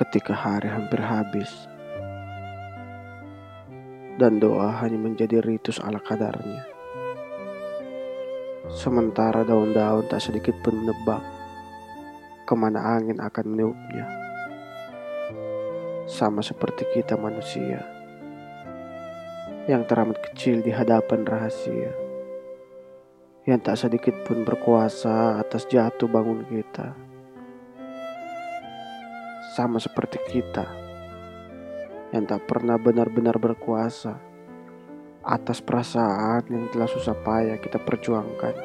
ketika 0.00 0.32
hari 0.32 0.64
hampir 0.64 0.96
habis 0.96 1.68
dan 4.16 4.40
doa 4.40 4.72
hanya 4.80 4.96
menjadi 4.96 5.44
ritus 5.44 5.76
ala 5.76 6.00
kadarnya. 6.00 6.64
Sementara 8.72 9.44
daun-daun 9.44 10.08
tak 10.08 10.24
sedikit 10.24 10.56
pun 10.64 10.80
menebak 10.80 11.20
ke 12.48 12.54
mana 12.56 12.96
angin 12.96 13.20
akan 13.20 13.44
meniupnya. 13.52 14.08
Sama 16.08 16.40
seperti 16.40 16.88
kita 16.96 17.20
manusia 17.20 17.84
yang 19.68 19.84
teramat 19.84 20.16
kecil 20.32 20.64
di 20.64 20.72
hadapan 20.72 21.28
rahasia. 21.28 21.92
Yang 23.44 23.60
tak 23.68 23.76
sedikit 23.76 24.16
pun 24.24 24.48
berkuasa 24.48 25.36
atas 25.36 25.68
jatuh 25.68 26.08
bangun 26.08 26.48
kita 26.48 27.09
sama 29.60 29.76
seperti 29.76 30.16
kita 30.24 30.64
yang 32.16 32.24
tak 32.24 32.48
pernah 32.48 32.80
benar-benar 32.80 33.36
berkuasa 33.36 34.16
atas 35.20 35.60
perasaan 35.60 36.48
yang 36.48 36.64
telah 36.72 36.88
susah 36.88 37.12
payah 37.20 37.60
kita 37.60 37.76
perjuangkan, 37.76 38.56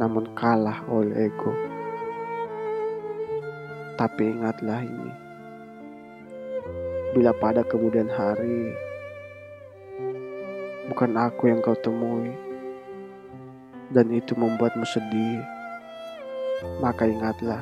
namun 0.00 0.32
kalah 0.32 0.80
oleh 0.88 1.28
ego. 1.28 1.52
Tapi 4.00 4.32
ingatlah 4.32 4.80
ini, 4.80 5.12
bila 7.12 7.36
pada 7.36 7.60
kemudian 7.68 8.08
hari 8.08 8.72
bukan 10.88 11.12
aku 11.20 11.52
yang 11.52 11.60
kau 11.60 11.76
temui, 11.76 12.32
dan 13.92 14.08
itu 14.08 14.32
membuatmu 14.32 14.88
sedih, 14.88 15.44
maka 16.80 17.04
ingatlah 17.04 17.60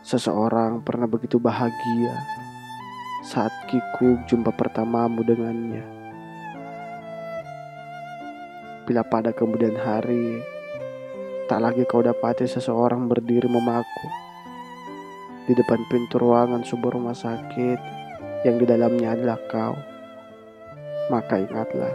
Seseorang 0.00 0.80
pernah 0.80 1.04
begitu 1.04 1.36
bahagia 1.36 2.16
saat 3.20 3.52
Kiku 3.68 4.16
jumpa 4.24 4.48
pertamamu 4.56 5.20
dengannya. 5.20 5.84
Bila 8.88 9.04
pada 9.04 9.28
kemudian 9.36 9.76
hari, 9.76 10.40
tak 11.52 11.60
lagi 11.60 11.84
kau 11.84 12.00
dapati 12.00 12.48
seseorang 12.48 13.12
berdiri 13.12 13.44
memaku 13.44 14.08
di 15.44 15.52
depan 15.52 15.84
pintu 15.92 16.16
ruangan 16.16 16.64
sebuah 16.64 16.96
rumah 16.96 17.12
sakit 17.12 17.78
yang 18.48 18.56
di 18.56 18.64
dalamnya 18.64 19.12
adalah 19.12 19.36
kau. 19.52 19.76
Maka 21.12 21.44
ingatlah, 21.44 21.92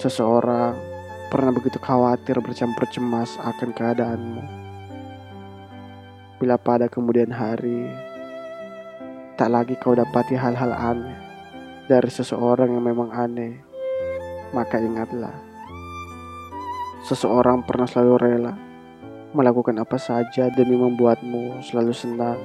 seseorang 0.00 0.80
pernah 1.28 1.52
begitu 1.52 1.76
khawatir 1.76 2.40
bercampur 2.40 2.88
cemas 2.88 3.36
akan 3.36 3.68
keadaanmu 3.76 4.63
bila 6.44 6.60
pada 6.60 6.92
kemudian 6.92 7.32
hari 7.32 7.88
tak 9.40 9.48
lagi 9.48 9.80
kau 9.80 9.96
dapati 9.96 10.36
hal-hal 10.36 10.76
aneh 10.76 11.16
dari 11.88 12.12
seseorang 12.12 12.68
yang 12.68 12.84
memang 12.84 13.08
aneh, 13.16 13.64
maka 14.52 14.76
ingatlah, 14.76 15.32
seseorang 17.08 17.64
pernah 17.64 17.88
selalu 17.88 18.14
rela 18.20 18.52
melakukan 19.32 19.80
apa 19.80 19.96
saja 19.96 20.52
demi 20.52 20.76
membuatmu 20.76 21.64
selalu 21.64 21.96
senang. 21.96 22.36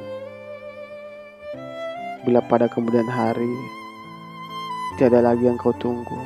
Bila 2.24 2.40
pada 2.48 2.72
kemudian 2.72 3.12
hari 3.12 3.52
tiada 4.96 5.20
lagi 5.20 5.44
yang 5.44 5.60
kau 5.60 5.76
tunggu, 5.76 6.24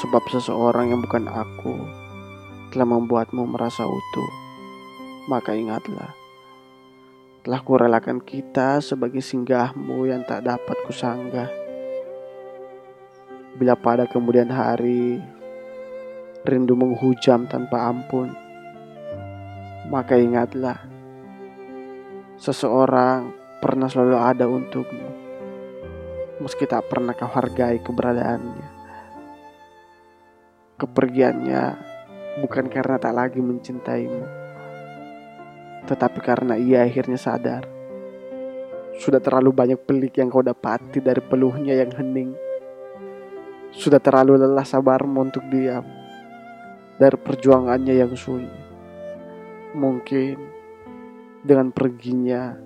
sebab 0.00 0.24
seseorang 0.32 0.88
yang 0.88 1.04
bukan 1.04 1.28
aku 1.28 1.76
telah 2.72 2.88
membuatmu 2.88 3.44
merasa 3.44 3.84
utuh, 3.84 4.30
maka 5.28 5.52
ingatlah 5.52 6.16
telah 7.46 7.62
kurelakan 7.62 8.18
kita 8.26 8.82
sebagai 8.82 9.22
singgahmu 9.22 10.10
yang 10.10 10.26
tak 10.26 10.42
dapat 10.50 10.74
kusanggah. 10.82 11.46
Bila 13.54 13.78
pada 13.78 14.02
kemudian 14.10 14.50
hari 14.50 15.22
rindu 16.42 16.74
menghujam 16.74 17.46
tanpa 17.46 17.86
ampun, 17.86 18.34
maka 19.86 20.18
ingatlah 20.18 20.74
seseorang 22.34 23.30
pernah 23.62 23.86
selalu 23.86 24.18
ada 24.18 24.50
untukmu, 24.50 25.06
meski 26.42 26.66
tak 26.66 26.90
pernah 26.90 27.14
kau 27.14 27.30
hargai 27.30 27.78
keberadaannya. 27.78 28.68
Kepergiannya 30.82 31.62
bukan 32.42 32.66
karena 32.66 32.98
tak 32.98 33.14
lagi 33.14 33.38
mencintaimu 33.38 34.45
tetapi 35.86 36.18
karena 36.18 36.58
ia 36.58 36.82
akhirnya 36.82 37.16
sadar, 37.16 37.62
sudah 38.96 39.20
terlalu 39.20 39.52
banyak 39.52 39.80
pelik 39.84 40.16
yang 40.16 40.32
kau 40.32 40.40
dapati 40.40 41.04
dari 41.04 41.20
peluhnya 41.20 41.76
yang 41.76 41.92
hening. 41.92 42.32
Sudah 43.76 44.00
terlalu 44.00 44.40
lelah 44.40 44.64
sabarmu 44.64 45.20
untuk 45.20 45.44
diam 45.52 45.84
dari 46.96 47.16
perjuangannya 47.20 47.92
yang 47.92 48.12
sunyi. 48.16 48.56
Mungkin 49.76 50.36
dengan 51.44 51.68
perginya, 51.70 52.56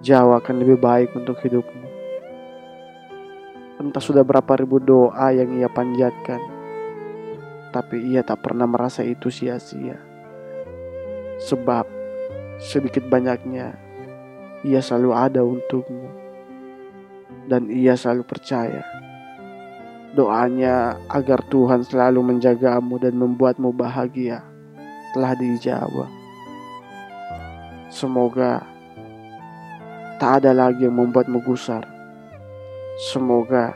Jawa 0.00 0.40
akan 0.40 0.56
lebih 0.64 0.80
baik 0.80 1.12
untuk 1.12 1.38
hidupmu. 1.44 1.86
Entah 3.84 4.00
sudah 4.00 4.24
berapa 4.24 4.56
ribu 4.56 4.80
doa 4.80 5.28
yang 5.30 5.52
ia 5.60 5.68
panjatkan, 5.68 6.40
tapi 7.68 8.00
ia 8.00 8.24
tak 8.24 8.40
pernah 8.40 8.64
merasa 8.64 9.04
itu 9.04 9.28
sia-sia. 9.28 10.00
Sebab 11.36 11.93
sedikit 12.62 13.06
banyaknya 13.10 13.74
ia 14.64 14.80
selalu 14.80 15.10
ada 15.12 15.40
untukmu 15.44 16.08
dan 17.50 17.68
ia 17.68 17.98
selalu 17.98 18.24
percaya 18.24 18.82
doanya 20.14 20.94
agar 21.10 21.42
Tuhan 21.50 21.82
selalu 21.82 22.22
menjagamu 22.22 23.02
dan 23.02 23.18
membuatmu 23.18 23.74
bahagia 23.74 24.46
telah 25.10 25.34
dijawab. 25.34 26.10
Semoga 27.90 28.62
tak 30.22 30.42
ada 30.42 30.54
lagi 30.54 30.86
yang 30.86 30.94
membuatmu 30.94 31.42
gusar. 31.42 31.82
Semoga 33.10 33.74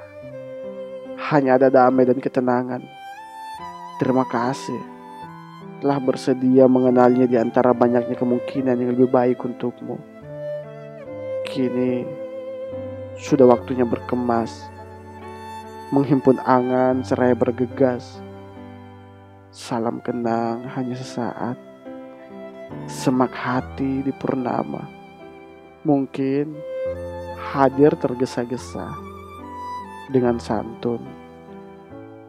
hanya 1.35 1.59
ada 1.59 1.69
damai 1.71 2.07
dan 2.07 2.23
ketenangan. 2.23 2.87
Terima 3.99 4.23
kasih 4.31 4.98
telah 5.79 6.03
bersedia 6.03 6.67
mengenalnya 6.67 7.31
di 7.31 7.39
antara 7.39 7.71
banyaknya 7.71 8.19
kemungkinan 8.19 8.79
yang 8.79 8.91
lebih 8.99 9.11
baik 9.11 9.39
untukmu. 9.47 9.99
Kini 11.47 12.03
sudah 13.19 13.47
waktunya 13.47 13.87
berkemas, 13.87 14.67
menghimpun 15.95 16.43
angan 16.43 17.03
seraya 17.07 17.35
bergegas. 17.35 18.19
Salam 19.49 20.03
kenang 20.05 20.67
hanya 20.77 20.95
sesaat, 20.99 21.57
semak 22.85 23.33
hati 23.33 24.05
di 24.05 24.13
purnama. 24.13 24.87
Mungkin 25.87 26.53
hadir 27.39 27.97
tergesa-gesa 27.97 28.93
dengan 30.13 30.37
santun. 30.37 31.01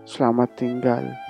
Selamat 0.08 0.54
tinggal. 0.56 1.29